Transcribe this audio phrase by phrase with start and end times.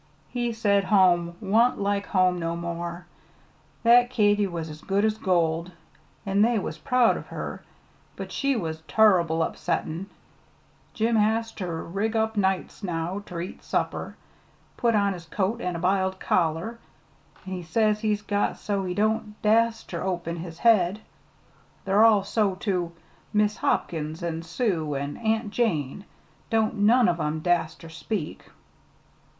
[0.29, 3.05] "He said home wan't like home no more.
[3.83, 5.71] That Katy was as good as gold,
[6.25, 7.61] an' they was proud of her;
[8.15, 10.07] but she was turrible upsettin'.
[10.95, 14.17] Jim has ter rig up nights now ter eat supper
[14.75, 16.79] put on his coat an' a b'iled collar;
[17.45, 20.99] an' he says he's got so he don't dast ter open his head.
[21.85, 22.91] They're all so, too
[23.33, 26.05] Mis' Hopkins, an' Sue, an' Aunt Jane
[26.49, 28.49] don't none of 'em dast ter speak."